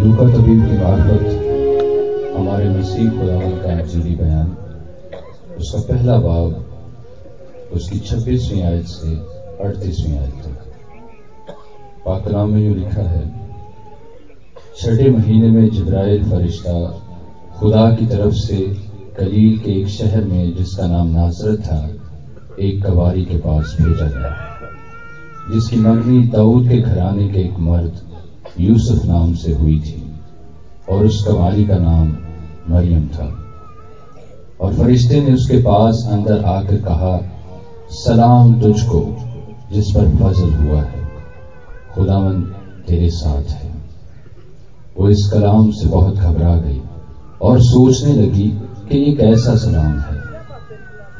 लूका 0.00 0.24
तबीब 0.24 0.60
की 0.66 0.76
मार्फत 0.78 2.36
हमारे 2.36 2.68
मसीह 2.68 3.10
खुदावन 3.10 3.50
का 3.56 3.72
इंजीली 3.72 4.14
बयान। 4.14 4.46
उसका 5.58 5.80
पहला 5.80 6.16
बाब 6.18 7.72
उसकी 7.72 7.98
छब्बीसवीं 7.98 8.62
आयत 8.62 8.86
से 8.86 9.16
अड़तीसवीं 9.64 10.16
आयत 10.18 10.34
तक। 10.44 11.52
पाकलाम 12.06 12.50
में 12.50 12.60
यूँ 12.60 12.74
लिखा 12.76 13.02
है, 13.02 13.22
छठे 14.76 15.10
महीने 15.10 15.50
में 15.50 15.70
जब्राइल 15.70 16.24
फरिश्ता 16.30 16.78
खुदा 17.58 17.90
की 17.90 18.06
तरफ़ 18.06 18.34
से 18.34 18.56
कलील 19.18 19.58
के 19.58 19.80
एक 19.80 19.88
शहर 19.88 20.24
में, 20.24 20.56
जिसका 20.56 20.86
नाम 20.86 21.08
नाजरत 21.08 21.60
था, 21.60 21.80
एक 22.60 22.82
कवारी 22.84 23.24
के 23.24 23.36
पास 23.38 23.76
भेजा 23.80 24.06
गया। 24.06 24.36
जिसकी 25.52 25.76
मंगनी 25.76 26.26
दाऊद 26.28 26.68
के 26.68 26.78
घराने 26.78 27.28
के 27.28 27.38
एक 27.38 27.58
मर्द 27.58 28.09
यूसुफ 28.58 29.04
नाम 29.04 29.34
से 29.34 29.52
हुई 29.52 29.80
थी 29.80 30.14
और 30.90 31.04
उस 31.04 31.24
कवारी 31.28 31.64
का 31.64 31.78
नाम 31.78 32.16
मरियम 32.70 33.06
था। 33.06 33.36
और 34.60 34.74
फरिश्ते 34.74 35.20
ने 35.20 35.34
उसके 35.34 35.56
पास 35.56 36.08
अंदर 36.12 36.44
आकर 36.44 36.76
कहा, 36.76 37.32
सलाम 37.90 38.60
तुझको, 38.60 39.16
जिस 39.72 39.90
पर 39.90 40.16
फजल 40.16 40.50
हुआ 40.50 40.82
है। 40.82 41.08
खुदावन 41.94 42.42
तेरे 42.88 43.10
साथ 43.10 43.42
है। 43.42 43.72
वो 44.98 45.08
इस 45.08 45.30
कलाम 45.32 45.70
से 45.70 45.88
बहुत 45.88 46.14
घबरा 46.14 46.56
गई 46.56 46.82
और 47.42 47.60
सोचने 47.60 48.12
लगी 48.12 48.48
कि 48.90 48.98
ये 48.98 49.12
कैसा 49.12 49.56
सलाम 49.56 49.98
है। 49.98 50.20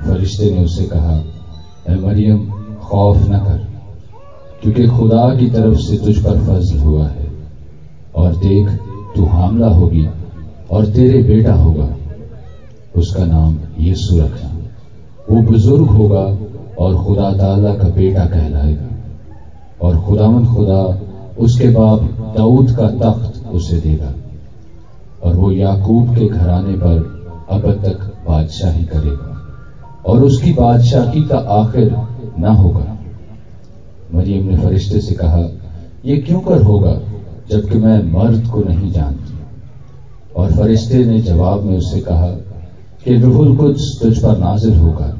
फरिश्ते 0.06 0.50
ने 0.50 0.64
उसे 0.64 0.84
कहा 0.84 1.24
मरियम, 1.90 2.50
खौफ 2.74 3.16
न 3.16 3.38
कर, 3.38 3.70
क्योंकि 4.62 4.88
खुदा 4.88 5.36
की 5.36 5.50
तरफ़ 5.50 5.78
से 5.78 5.96
तुझ 5.98 6.18
पर 6.18 6.38
फजल 6.38 6.78
हुआ 6.78 7.06
है। 7.08 7.19
और 8.16 8.36
देख, 8.36 8.68
तू 9.16 9.24
हामला 9.24 9.68
होगी 9.68 10.08
और 10.70 10.86
तेरे 10.86 11.22
बेटा 11.22 11.54
होगा। 11.54 11.96
उसका 12.96 13.24
नाम 13.24 13.58
यीशु 13.78 14.20
रखना। 14.20 14.56
वो 15.30 15.42
बुज़ुर्ग 15.42 15.86
होगा 15.86 16.38
और 16.78 17.04
खुदा 17.04 17.32
ताला 17.32 17.74
का 17.74 17.88
बेटा 17.88 18.24
कहलाएगा। 18.24 18.86
और 19.82 20.00
खुदावन 20.00 20.46
खुदा 20.46 21.00
उसके 21.38 21.68
बाप 21.68 22.02
दाऊद 22.36 22.76
का 22.80 22.86
तख्त 22.86 23.46
उसे 23.46 23.76
देगा। 23.76 24.12
और 25.24 25.36
वो 25.36 25.50
याकूब 25.50 26.18
के 26.18 26.26
घराने 26.26 26.74
पर 26.74 27.20
अब 27.50 27.72
तक 27.72 28.14
बादशाही 28.28 28.84
करेगा। 28.84 29.36
और 30.06 30.24
उसकी 30.24 30.52
बादशाही 30.52 31.22
का 31.22 31.38
आखिर 31.38 31.96
न 32.38 32.44
होगा। 32.44 32.98
मरियम 34.14 34.46
ने 34.46 34.56
फरिश्ते 34.56 35.00
से 35.00 35.14
कहा 35.14 35.48
यह 36.04 36.24
क्यों 36.26 36.40
कर 36.40 36.62
होगा? 36.62 37.00
जबकि 37.50 37.78
मैं 37.78 38.12
मर्द 38.12 38.46
को 38.46 38.60
नहीं 38.60 38.92
जानती। 38.92 39.34
और 40.36 40.52
फरिश्ते 40.52 41.04
ने 41.04 41.20
जवाब 41.20 41.62
में 41.62 41.78
उससे 41.78 42.00
कहा 42.00 42.28
कि 43.04 43.16
रुहुल 43.16 43.56
कुछ 43.56 43.98
तुझ 44.02 44.18
पर 44.18 44.38
नाजिल 44.38 44.76
होगा 44.76 45.18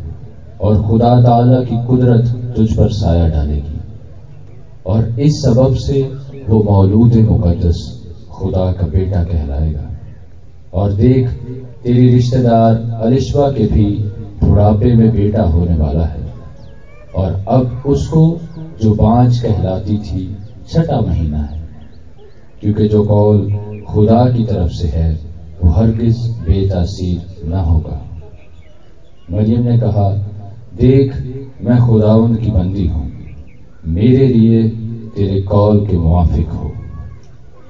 और 0.60 0.82
खुदा 0.82 1.22
ताला 1.22 1.60
की 1.64 1.86
कुदरत 1.86 2.54
तुझ 2.56 2.76
पर 2.76 2.88
साया 2.88 3.28
डालेगी। 3.28 3.80
और 4.86 5.20
इस 5.20 5.42
सबब 5.42 5.74
से 5.74 6.02
वो 6.48 6.62
मौलूद 6.62 7.14
मुकदस 7.14 8.06
खुदा 8.30 8.72
का 8.72 8.86
बेटा 8.86 9.24
कहलाएगा। 9.24 9.80
और 10.74 10.92
देख, 10.92 11.28
तेरी 11.84 12.08
रिश्तेदार 12.08 12.98
अलिशवा 13.02 13.50
के 13.50 13.66
भी 13.66 13.84
बुढ़ापे 14.44 14.94
में 14.94 15.12
बेटा 15.12 15.42
होने 15.42 15.76
वाला 15.76 16.04
है। 16.04 16.32
और 17.16 17.44
अब 17.48 17.82
उसको 17.86 18.40
जो 18.82 18.94
बांझ 18.94 19.38
कहलाती 19.38 19.98
थी, 19.98 20.36
छठा 20.68 21.00
महीना 21.00 21.38
है। 21.38 21.59
क्योंकि 22.60 22.84
जो 22.84 23.02
कौल 23.02 23.52
खुदा 23.88 24.30
की 24.30 24.44
तरफ़ 24.44 24.70
से 24.70 24.88
है, 24.88 25.14
वो 25.62 25.70
हरगिज 25.70 26.30
बेतासीर 26.30 27.46
न 27.48 27.52
होगा। 27.52 28.06
मरियम 29.30 29.62
ने 29.62 29.78
कहा, 29.78 30.10
देख, 30.74 31.14
मैं 31.60 31.80
खुदाउन 31.80 32.36
की 32.36 32.50
बंदी 32.50 32.86
हूँ। 32.86 33.12
मेरे 33.84 34.28
लिए 34.28 34.68
तेरे 35.16 35.40
कौल 35.40 35.86
के 35.86 35.96
मुआफिक 35.96 36.46
हो। 36.46 36.72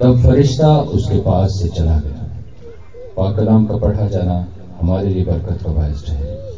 तब 0.00 0.22
फरिश्ता 0.22 0.80
उसके 0.80 1.18
पास 1.18 1.48
से 1.50 1.68
चला 1.68 1.98
गया। 1.98 2.36
पाकलाम 3.16 3.64
का 3.64 3.76
पढ़ा 3.76 4.06
जाना 4.06 4.48
हमारे 4.80 5.08
लिए 5.08 5.24
बरकत 5.24 5.62
का 5.62 5.72
बायस 5.72 6.04
ठहरे। 6.06 6.49